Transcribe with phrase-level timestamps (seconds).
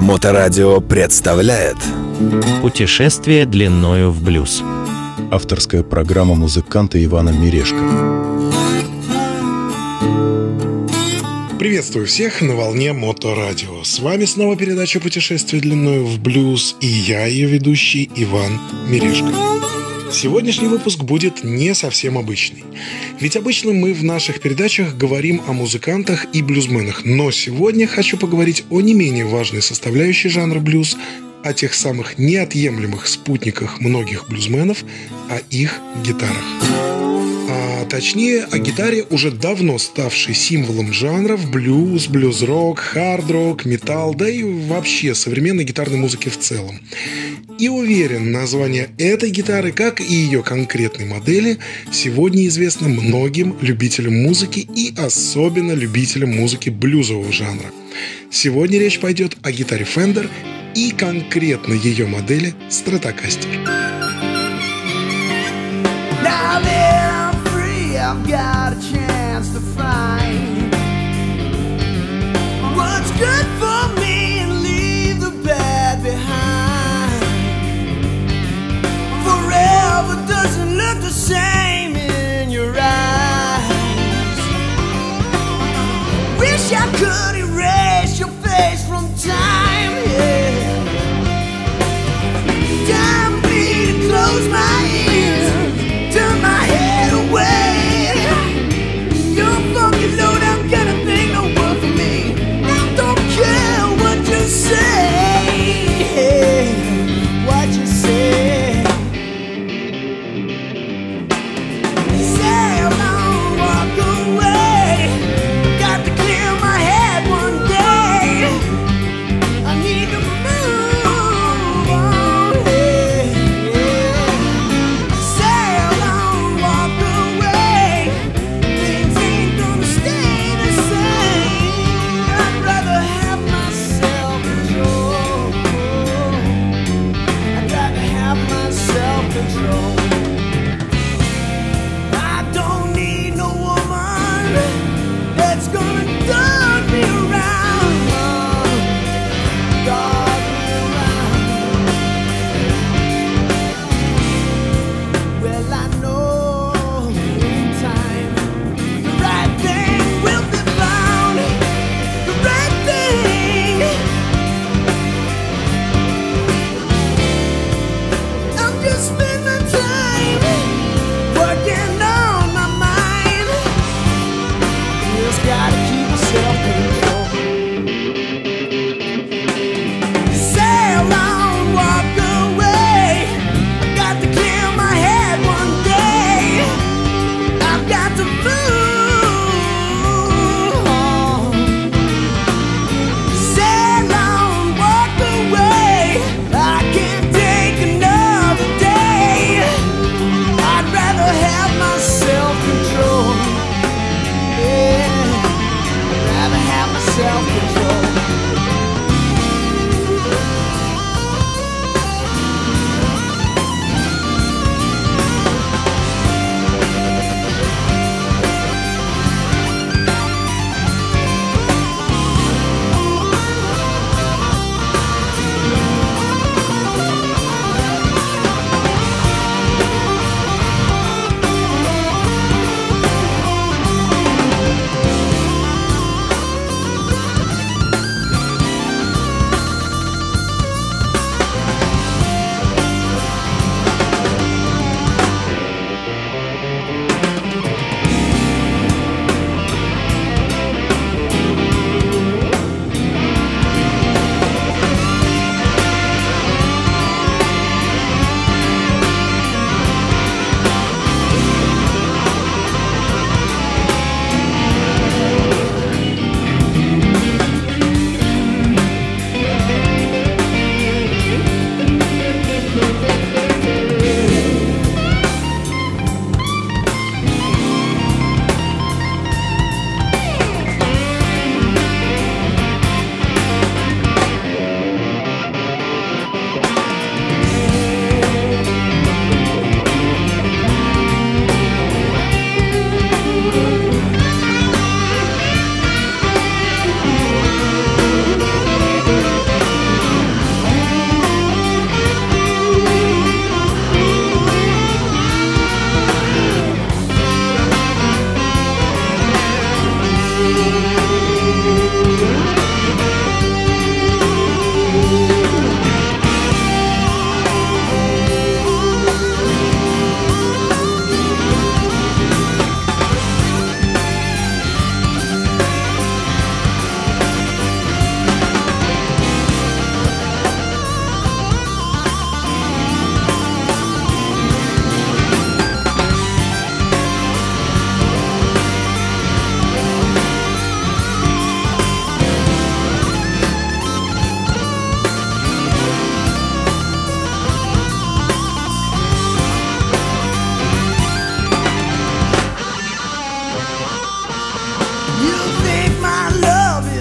[0.00, 1.76] Моторадио представляет
[2.62, 4.64] Путешествие длиною в блюз.
[5.30, 7.78] Авторская программа музыканта Ивана Мирешко.
[11.60, 13.84] Приветствую всех на волне Моторадио.
[13.84, 18.58] С вами снова передача «Путешествие длиною в блюз» и я, ее ведущий Иван
[18.88, 19.32] Мирешко.
[20.10, 22.64] Сегодняшний выпуск будет не совсем обычный.
[23.20, 28.64] Ведь обычно мы в наших передачах говорим о музыкантах и блюзменах, но сегодня хочу поговорить
[28.70, 30.96] о не менее важной составляющей жанра блюз,
[31.44, 34.84] о тех самых неотъемлемых спутниках многих блюзменов,
[35.30, 36.77] о их гитарах
[37.88, 45.14] точнее о гитаре, уже давно ставшей символом жанров блюз, блюз-рок, хард-рок, металл, да и вообще
[45.14, 46.80] современной гитарной музыки в целом.
[47.58, 51.58] И уверен, название этой гитары, как и ее конкретной модели,
[51.90, 57.66] сегодня известно многим любителям музыки и особенно любителям музыки блюзового жанра.
[58.30, 60.28] Сегодня речь пойдет о гитаре Fender
[60.74, 63.48] и конкретно ее модели Stratocaster.
[68.10, 70.72] I've got a chance to find
[72.74, 73.67] what's good for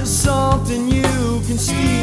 [0.07, 1.96] something you can steal.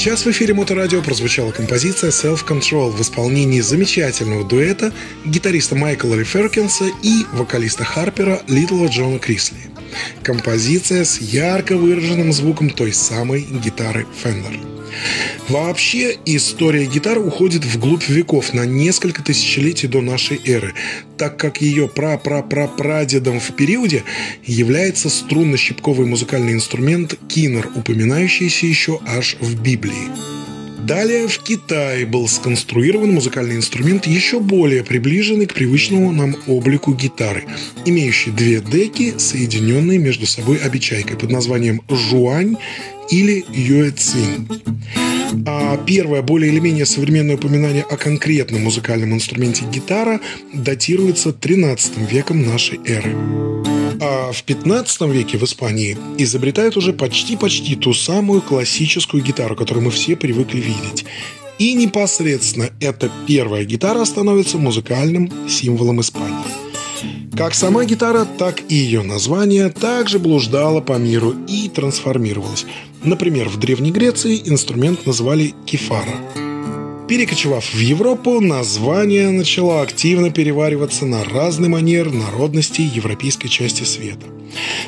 [0.00, 4.94] Сейчас в эфире Моторадио прозвучала композиция Self Control в исполнении замечательного дуэта
[5.26, 9.58] гитариста Майкла Реферкинса и вокалиста Харпера Литла Джона Крисли.
[10.22, 14.79] Композиция с ярко выраженным звуком той самой гитары Fender.
[15.48, 20.74] Вообще, история гитары уходит вглубь веков на несколько тысячелетий до нашей эры,
[21.16, 24.04] так как ее пра-пра-пра-прадедом в периоде
[24.44, 30.08] является струнно-щипковый музыкальный инструмент кинер, упоминающийся еще аж в Библии.
[30.90, 37.44] Далее в Китае был сконструирован музыкальный инструмент еще более приближенный к привычному нам облику гитары,
[37.84, 42.56] имеющий две деки, соединенные между собой обечайкой под названием жуань
[43.10, 44.48] или юэцин.
[45.46, 50.20] А первое, более или менее современное упоминание о конкретном музыкальном инструменте гитара
[50.52, 53.14] датируется 13 веком нашей эры.
[54.00, 59.90] А в 15 веке в Испании изобретают уже почти-почти ту самую классическую гитару, которую мы
[59.90, 61.04] все привыкли видеть.
[61.58, 66.69] И непосредственно эта первая гитара становится музыкальным символом Испании.
[67.36, 72.66] Как сама гитара, так и ее название также блуждало по миру и трансформировалось.
[73.02, 76.14] Например, в Древней Греции инструмент называли кефара.
[77.08, 84.26] Перекочевав в Европу, название начало активно перевариваться на разный манер народностей европейской части света.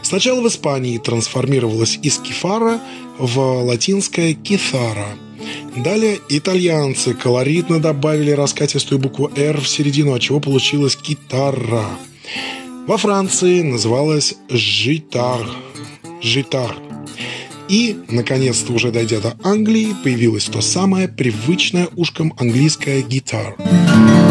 [0.03, 2.81] Сначала в Испании трансформировалось из кефара
[3.19, 5.09] в латинское кефара.
[5.77, 11.87] Далее итальянцы колоритно добавили раскатистую букву «Р» в середину, от чего получилась китара.
[12.87, 15.47] Во Франции называлась «житар»,
[16.21, 16.77] «житар».
[17.69, 23.55] И, наконец-то, уже дойдя до Англии, появилось то самое привычное ушкам английское «гитар».
[23.55, 24.22] К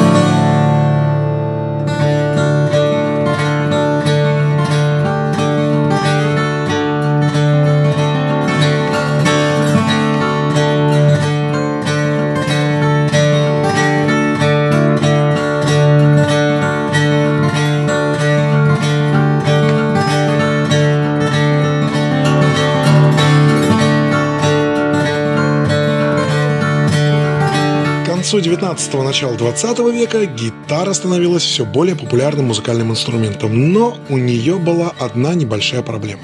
[28.61, 34.93] 19-го, начала 20 века гитара становилась все более популярным музыкальным инструментом, но у нее была
[34.99, 36.21] одна небольшая проблема.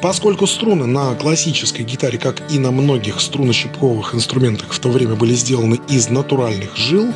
[0.00, 5.34] Поскольку струны на классической гитаре, как и на многих струнно-щипковых инструментах в то время были
[5.34, 7.12] сделаны из натуральных жил,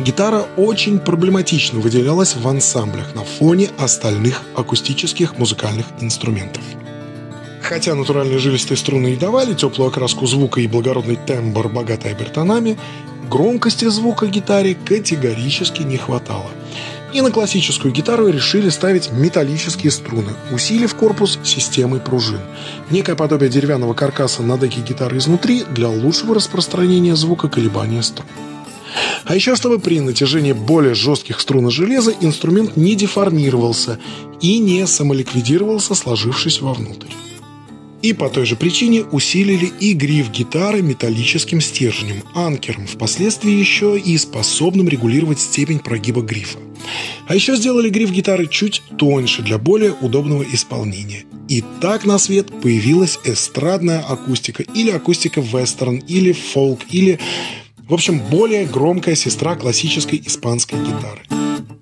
[0.00, 6.62] гитара очень проблематично выделялась в ансамблях на фоне остальных акустических музыкальных инструментов.
[7.64, 12.76] Хотя натуральные жилистые струны и давали теплую окраску звука и благородный тембр, богатый обертонами,
[13.30, 16.50] громкости звука гитаре категорически не хватало.
[17.14, 22.40] И на классическую гитару решили ставить металлические струны, усилив корпус системой пружин.
[22.90, 28.28] Некое подобие деревянного каркаса на деке гитары изнутри для лучшего распространения звука колебания струн.
[29.24, 33.98] А еще, чтобы при натяжении более жестких струн и железа инструмент не деформировался
[34.42, 37.08] и не самоликвидировался, сложившись вовнутрь.
[38.04, 44.18] И по той же причине усилили и гриф гитары металлическим стержнем, анкером, впоследствии еще и
[44.18, 46.58] способным регулировать степень прогиба грифа.
[47.26, 51.24] А еще сделали гриф гитары чуть тоньше для более удобного исполнения.
[51.48, 57.18] И так на свет появилась эстрадная акустика или акустика вестерн, или фолк, или,
[57.88, 61.22] в общем, более громкая сестра классической испанской гитары.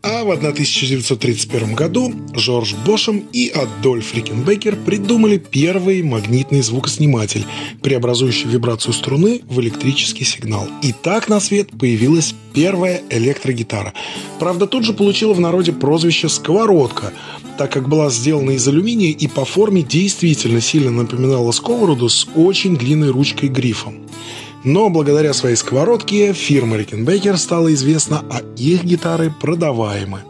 [0.04, 7.44] А в 1931 году Жорж Бошем и Адольф Рикенбекер придумали первый магнитный звукосниматель,
[7.82, 10.66] преобразующий вибрацию струны в электрический сигнал.
[10.82, 13.94] И так на свет появилась первая электрогитара.
[14.40, 17.12] Правда, тут же получила в народе прозвище «сковородка»,
[17.56, 22.76] так как была сделана из алюминия и по форме действительно сильно напоминала сковороду с очень
[22.76, 24.00] длинной ручкой-грифом.
[24.64, 30.20] Но благодаря своей сковородке фирма Рикенбекер стала известна, а их гитары продаваемы.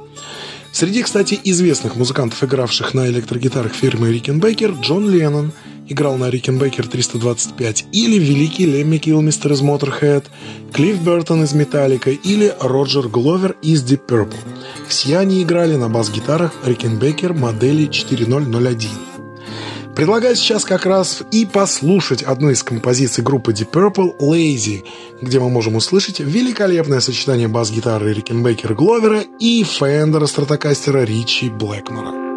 [0.73, 5.53] Среди, кстати, известных музыкантов, игравших на электрогитарах фирмы Рикенбекер, Джон Леннон
[5.87, 10.25] играл на Рикенбекер 325, или великий Лемми Килмистер из Motorhead,
[10.73, 14.35] Клифф Бертон из Металлика или Роджер Гловер из Deep Purple.
[14.89, 19.12] Все они играли на бас-гитарах Рикенбекер модели 4001.
[19.95, 24.85] Предлагаю сейчас как раз и послушать одну из композиций группы Deep Purple «Lazy»,
[25.21, 32.32] где мы можем услышать великолепное сочетание бас-гитары Рикенбекера Гловера и Фендера Стратокастера Ричи Блэкмора.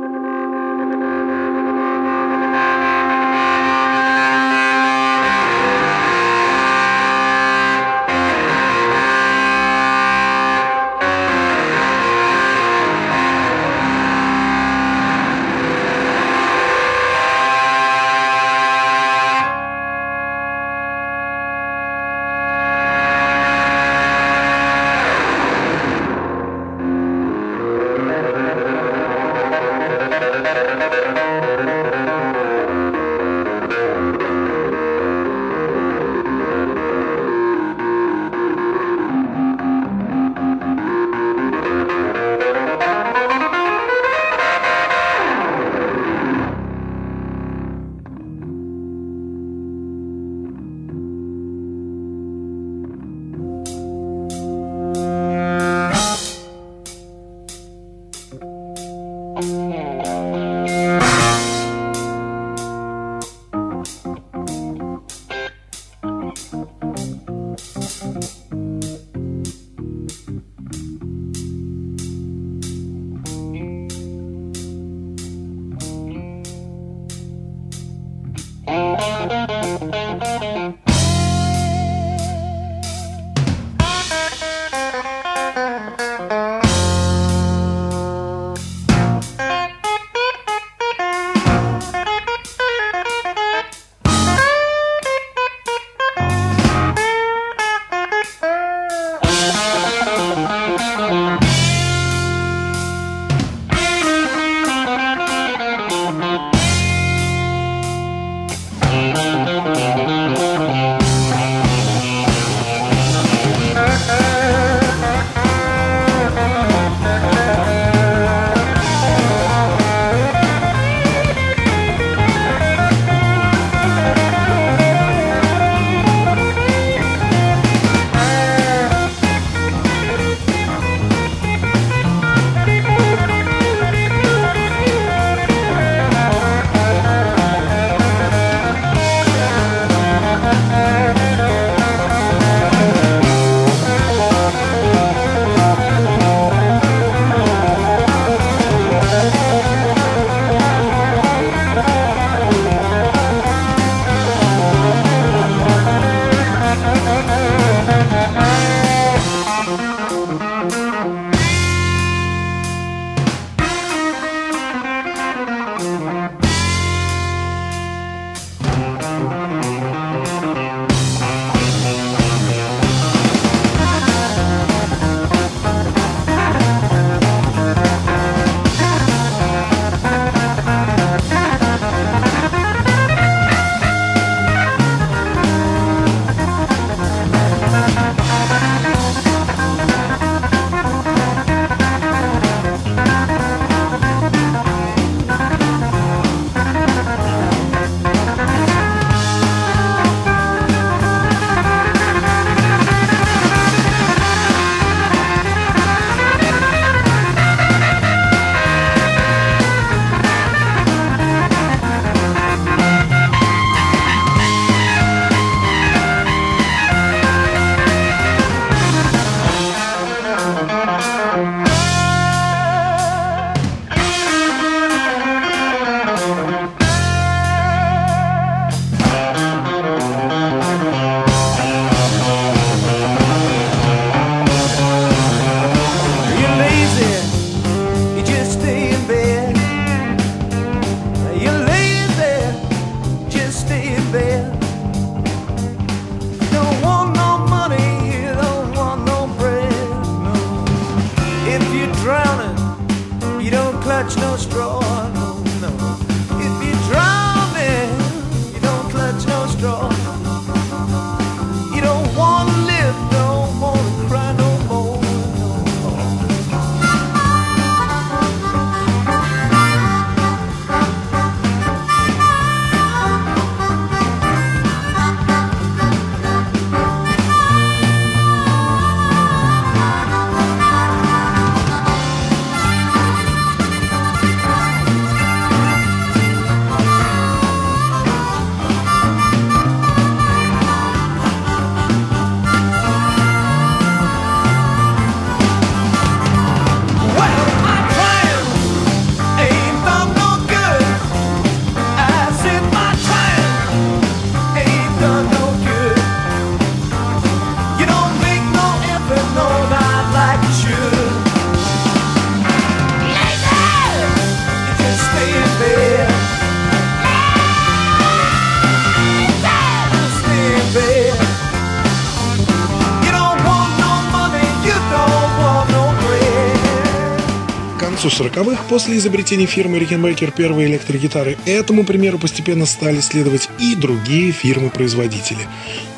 [328.05, 334.31] Концу 40-х, после изобретения фирмы Rickenbacker первой электрогитары, этому примеру постепенно стали следовать и другие
[334.31, 335.47] фирмы-производители.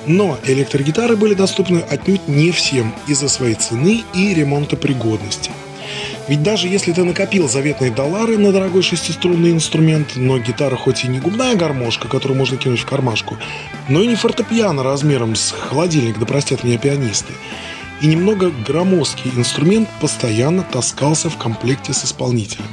[0.06, 5.52] Но электрогитары были доступны отнюдь не всем из-за своей цены и ремонтопригодности.
[6.28, 11.08] Ведь даже если ты накопил заветные доллары на дорогой шестиструнный инструмент, но гитара хоть и
[11.08, 13.38] не губная гармошка, которую можно кинуть в кармашку,
[13.90, 17.34] но и не фортепиано размером с холодильник, да простят меня пианисты,
[18.02, 22.68] и немного громоздкий инструмент постоянно таскался в комплекте с исполнителем.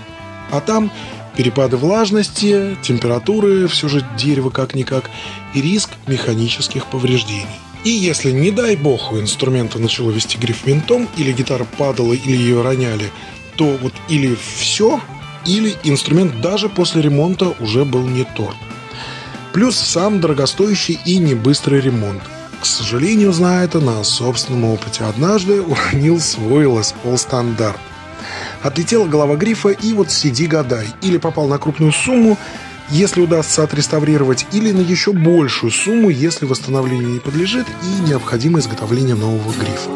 [0.51, 0.91] А там
[1.37, 5.11] перепады влажности, температуры, все же дерево как-никак,
[5.55, 7.47] и риск механических повреждений.
[7.85, 12.37] И если, не дай бог, у инструмента начало вести гриф винтом, или гитара падала, или
[12.37, 13.11] ее роняли,
[13.57, 15.01] то вот или все,
[15.45, 18.57] или инструмент даже после ремонта уже был не торт.
[19.53, 22.23] Плюс сам дорогостоящий и небыстрый ремонт.
[22.65, 25.05] К сожалению, знаю это на собственном опыте.
[25.05, 27.79] Однажды уронил свой Paul стандарт.
[28.63, 30.87] Отлетела голова грифа и вот сиди гадай.
[31.03, 32.39] Или попал на крупную сумму,
[32.89, 39.15] если удастся отреставрировать, или на еще большую сумму, если восстановлению не подлежит и необходимо изготовление
[39.15, 39.91] нового грифа.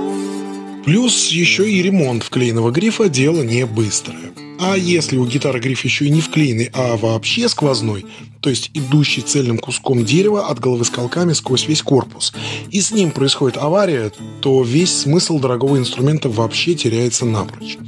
[0.84, 4.47] Плюс еще и ремонт вклеенного грифа– дело не быстрое.
[4.60, 8.04] А если у гитары гриф еще и не вклеенный, а вообще сквозной,
[8.40, 12.32] то есть идущий цельным куском дерева от головы скалками сквозь весь корпус,
[12.70, 17.78] и с ним происходит авария, то весь смысл дорогого инструмента вообще теряется напрочь.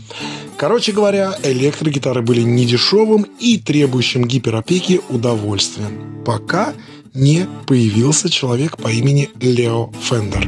[0.57, 6.75] Короче говоря, электрогитары были недешевым и требующим гиперопеки удовольствием, пока
[7.15, 10.47] не появился человек по имени Лео Фендер.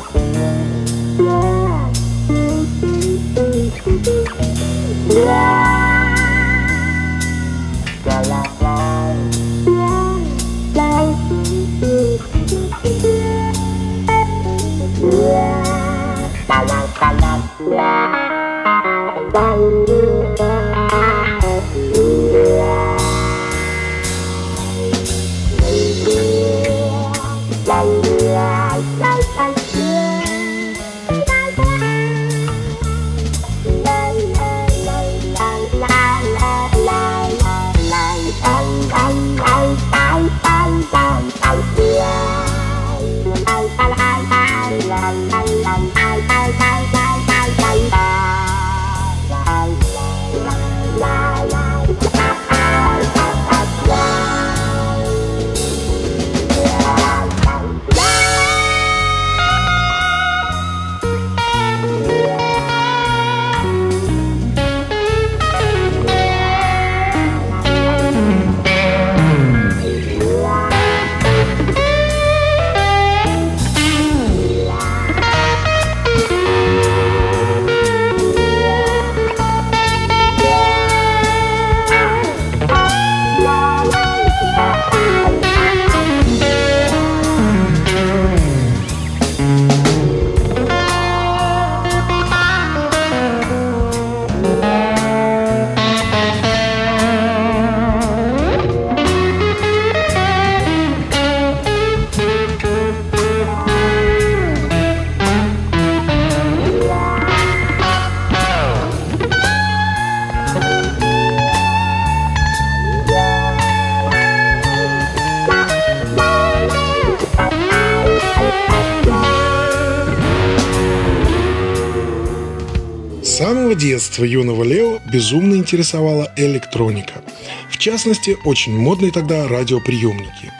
[124.18, 127.22] детства юного Лео безумно интересовала электроника.
[127.70, 130.52] В частности, очень модные тогда радиоприемники.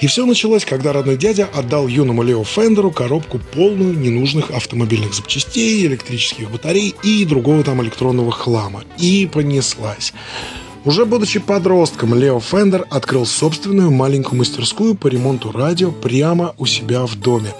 [0.00, 5.86] И все началось, когда родной дядя отдал юному Лео Фендеру коробку полную ненужных автомобильных запчастей,
[5.86, 8.82] электрических батарей и другого там электронного хлама.
[8.98, 10.14] И понеслась.
[10.84, 17.06] Уже будучи подростком, Лео Фендер открыл собственную маленькую мастерскую по ремонту радио прямо у себя
[17.06, 17.54] в доме.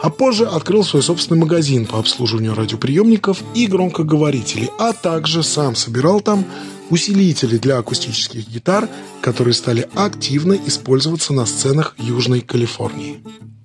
[0.00, 6.20] А позже открыл свой собственный магазин по обслуживанию радиоприемников и громкоговорителей, а также сам собирал
[6.20, 6.44] там
[6.90, 8.88] усилители для акустических гитар,
[9.20, 13.20] которые стали активно использоваться на сценах Южной Калифорнии.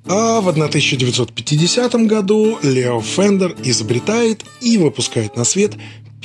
[0.07, 5.73] А в 1950 году Лео Фендер изобретает и выпускает на свет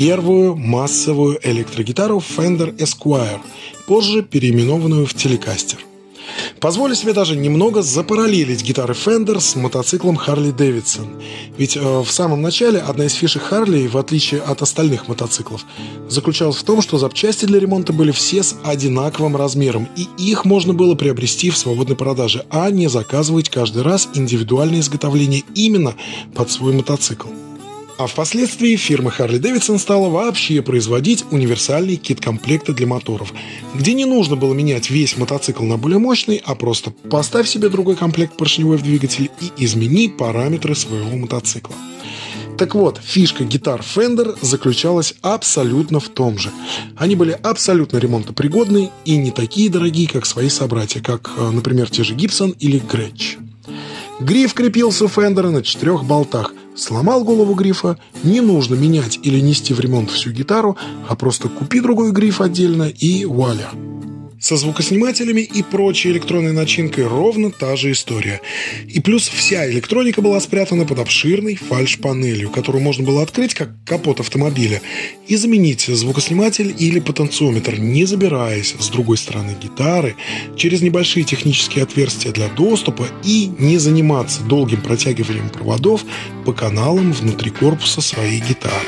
[0.00, 3.38] первую массовую электрогитару Fender Esquire,
[3.86, 5.76] позже переименованную в Telecaster.
[6.58, 11.22] Позволю себе даже немного запараллелить гитары Fender с мотоциклом Harley Davidson.
[11.58, 15.66] Ведь э, в самом начале одна из фишек Harley, в отличие от остальных мотоциклов,
[16.08, 20.72] заключалась в том, что запчасти для ремонта были все с одинаковым размером, и их можно
[20.72, 25.94] было приобрести в свободной продаже, а не заказывать каждый раз индивидуальное изготовление именно
[26.34, 27.28] под свой мотоцикл.
[28.00, 33.34] А впоследствии фирма Harley Davidson стала вообще производить универсальные кит-комплекты для моторов,
[33.74, 37.96] где не нужно было менять весь мотоцикл на более мощный, а просто поставь себе другой
[37.96, 41.74] комплект поршневой в двигатель и измени параметры своего мотоцикла.
[42.56, 46.50] Так вот, фишка гитар Fender заключалась абсолютно в том же.
[46.96, 52.02] Они были абсолютно ремонтопригодные и не такие дорогие, как свои собратья, как, э, например, те
[52.02, 53.36] же Gibson или Gretsch.
[54.20, 56.54] Гриф крепился у Фендера на четырех болтах.
[56.80, 61.78] Сломал голову грифа, не нужно менять или нести в ремонт всю гитару, а просто купи
[61.80, 63.68] другой гриф отдельно и вуаля.
[64.40, 68.40] Со звукоснимателями и прочей электронной начинкой ровно та же история.
[68.88, 74.20] И плюс вся электроника была спрятана под обширной фальш-панелью, которую можно было открыть как капот
[74.20, 74.80] автомобиля
[75.28, 80.16] и заменить звукосниматель или потенциометр, не забираясь с другой стороны гитары
[80.56, 86.02] через небольшие технические отверстия для доступа и не заниматься долгим протягиванием проводов
[86.46, 88.86] по каналам внутри корпуса своей гитары.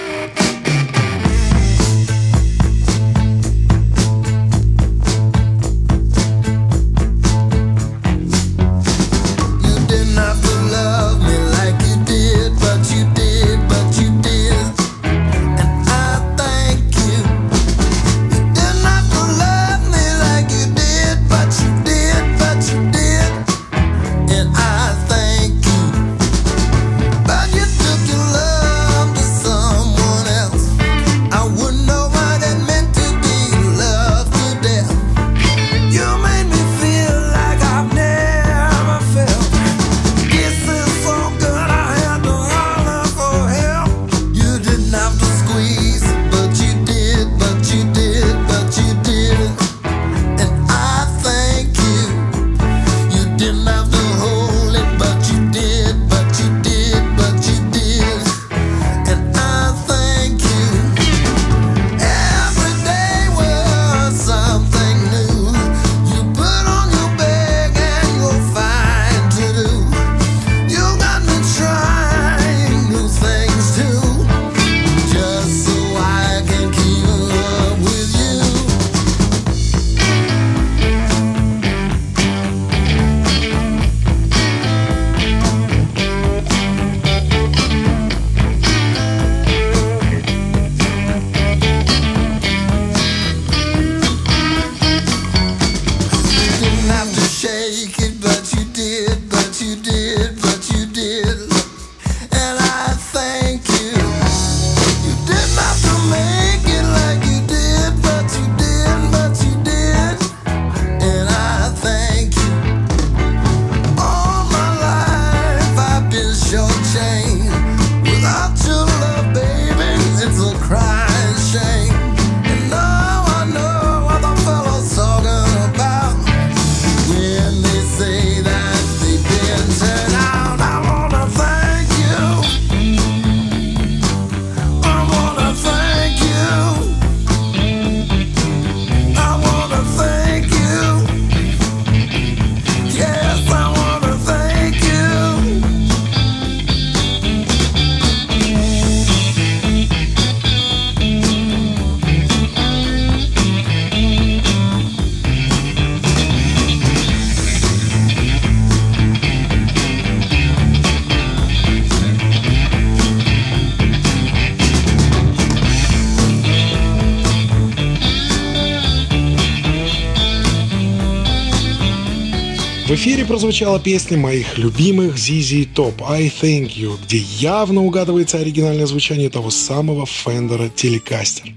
[172.86, 178.86] В эфире прозвучала песня моих любимых ZZ Top «I Thank You», где явно угадывается оригинальное
[178.86, 181.52] звучание того самого Фендера Telecaster.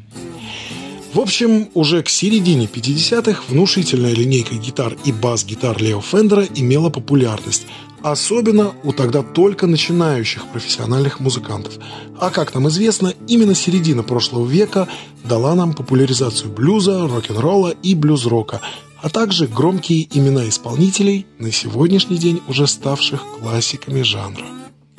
[1.13, 7.65] В общем, уже к середине 50-х внушительная линейка гитар и бас-гитар Лео Фендера имела популярность,
[8.03, 11.79] особенно у тогда только начинающих профессиональных музыкантов.
[12.19, 14.87] А как нам известно, именно середина прошлого века
[15.23, 18.61] дала нам популяризацию блюза, рок-н-ролла и блюз-рока,
[19.05, 24.47] а также громкие имена исполнителей, на сегодняшний день уже ставших классиками жанра.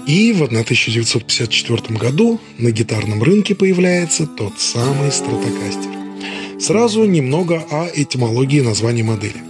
[0.06, 5.90] И в 1954 году на гитарном рынке появляется тот самый стратокастер.
[6.60, 9.42] Сразу немного о этимологии названия модели.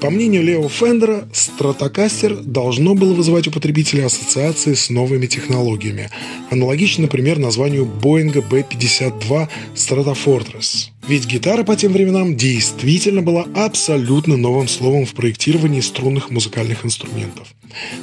[0.00, 6.10] По мнению Лео Фендера, Stratocaster должно было вызывать у потребителя ассоциации с новыми технологиями,
[6.50, 10.90] аналогично, например, названию Boeing B-52 Stratofortress.
[11.06, 17.48] Ведь гитара по тем временам действительно была абсолютно новым словом в проектировании струнных музыкальных инструментов.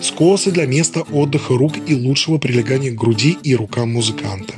[0.02, 4.54] Скосы для места отдыха рук и лучшего прилегания к груди и рукам музыканта.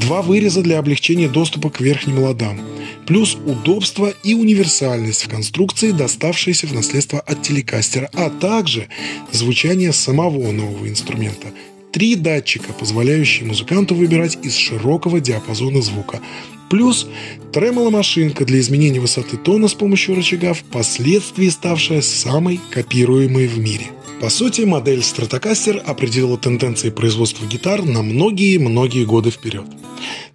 [0.00, 2.60] Два выреза для облегчения доступа к верхним ладам.
[3.06, 5.92] Плюс удобство и универсальность в конструкции,
[6.40, 8.88] доставшиеся в наследство от телекастера, а также
[9.32, 11.48] звучание самого нового инструмента–
[11.92, 16.20] Три датчика, позволяющие музыканту выбирать из широкого диапазона звука.
[16.68, 17.08] Плюс
[17.52, 23.86] тремоло-машинка для изменения высоты тона с помощью рычага, впоследствии ставшая самой копируемой в мире.
[24.20, 29.64] По сути, модель Stratocaster определила тенденции производства гитар на многие-многие годы вперед.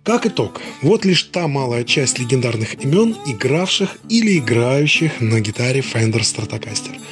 [0.04, 6.20] Как итог, вот лишь та малая часть легендарных имен, игравших или играющих на гитаре Fender
[6.22, 6.96] Stratocaster–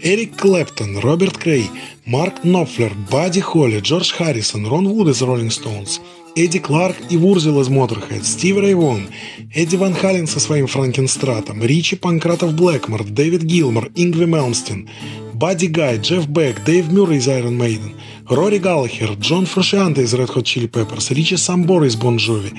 [0.00, 1.70] Эрик Клэптон, Роберт Крей,
[2.04, 6.00] Марк Нопфлер, Бадди Холли, Джордж Харрисон, Рон Вуд из Rolling Stones,
[6.36, 9.08] Эдди Кларк и Вюрзель из Motorhead, Стиви Рэй Вон,
[9.52, 14.88] Эдди Ван Хален со своим Франкенстратом, Ричи Панкратов Блэкмор, Дэвид Гилмор, Ингви Мальмстин,
[15.34, 17.94] Бадди Гай, Джефф Бек, Дэйв Мюррей из Iron Maiden,
[18.28, 22.56] Рори Галлахер, Джон Фрушианте из Red Hot Chili Peppers, Ричи Самбор из Bon Jovi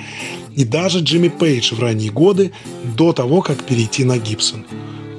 [0.56, 2.52] и даже Джимми Пейдж в ранние годы
[2.98, 4.66] до того, как перейти на Гибсон.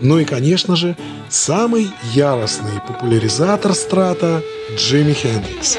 [0.00, 0.96] Ну и, конечно же,
[1.28, 4.42] самый яростный популяризатор страта
[4.76, 5.78] Джимми Хендрикс.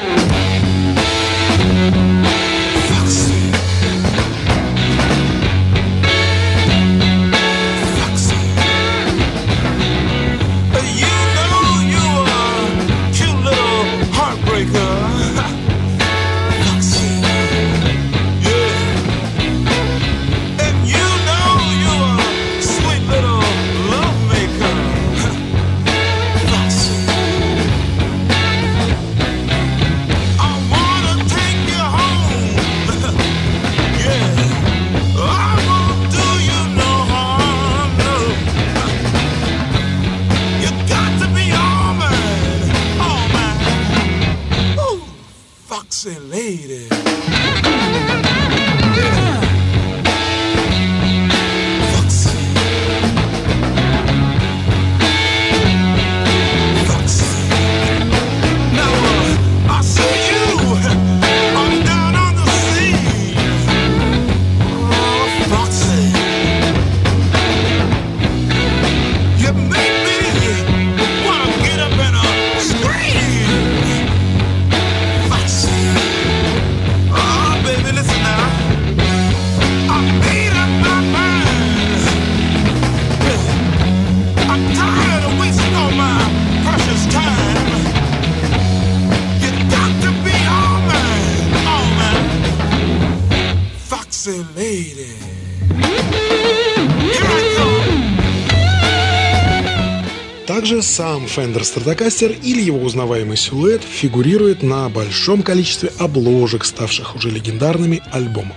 [100.92, 108.02] Сам Fender Stratocaster или его узнаваемый силуэт фигурирует на большом количестве обложек, ставших уже легендарными
[108.12, 108.56] альбомов.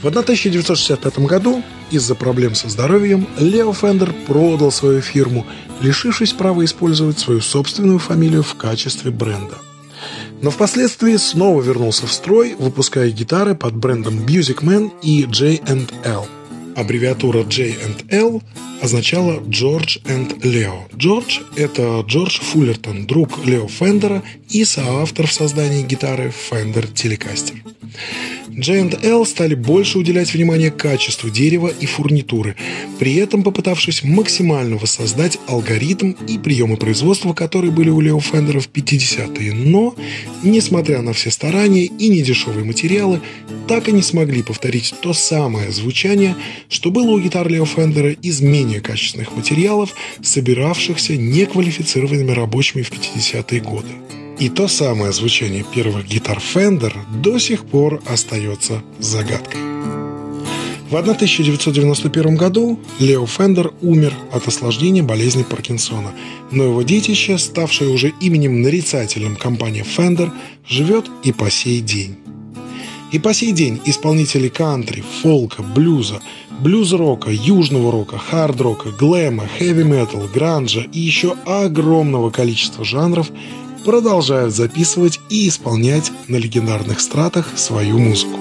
[0.00, 5.44] В 1965 году из-за проблем со здоровьем Лео Фендер продал свою фирму,
[5.80, 9.56] лишившись права использовать свою собственную фамилию в качестве бренда.
[10.40, 16.28] Но впоследствии снова вернулся в строй, выпуская гитары под брендом Music Man и J&L.
[16.76, 18.40] Аббревиатура J&L
[18.80, 20.82] означала George and Leo.
[20.96, 27.56] Джордж– это Джордж Фуллертон, друг Лео Фендера и соавтор в создании гитары Fender Telecaster.
[28.58, 32.56] J&L стали больше уделять внимание качеству дерева и фурнитуры,
[32.98, 38.68] при этом попытавшись максимально воссоздать алгоритм и приемы производства, которые были у Лео Фендера в
[38.68, 39.54] 50-е.
[39.54, 39.94] Но,
[40.42, 43.20] несмотря на все старания и недешевые материалы,
[43.68, 46.34] так и не смогли повторить то самое звучание,
[46.68, 53.60] что было у гитар Лео Фендера из менее качественных материалов, собиравшихся неквалифицированными рабочими в 50-е
[53.60, 53.88] годы.
[54.38, 59.60] И то самое звучание первых гитар Fender до сих пор остается загадкой.
[60.90, 66.12] В 1991 году Лео Фендер умер от осложнения болезни Паркинсона,
[66.50, 70.30] но его детище, ставшее уже именем нарицательным компании Fender,
[70.66, 72.16] живет и по сей день.
[73.12, 76.22] И по сей день исполнители кантри, фолка, блюза,
[76.58, 83.30] блюз-рока, южного рока, хард-рока, глэма, хэви-метал, гранжа и еще огромного количества жанров
[83.84, 88.38] продолжают записывать и исполнять на легендарных стратах свою музыку.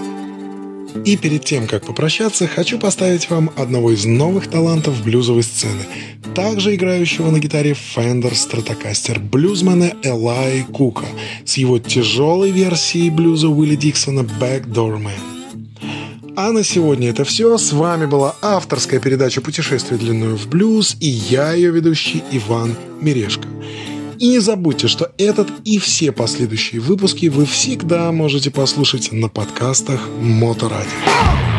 [1.06, 5.86] И перед тем, как попрощаться, хочу поставить вам одного из новых талантов блюзовой сцены,
[6.34, 11.06] также играющего на гитаре Fender Stratocaster блюзмена Элай Кука
[11.46, 15.37] с его тяжелой версией блюза Уилли Диксона «Backdoor Man».
[16.40, 17.58] А на сегодня это все.
[17.58, 23.48] С вами была авторская передача «Путешествие длиною в блюз» и я, ее ведущий Иван Мирешко.
[24.20, 30.08] И не забудьте, что этот и все последующие выпуски вы всегда можете послушать на подкастах
[30.22, 31.57] Моторадио.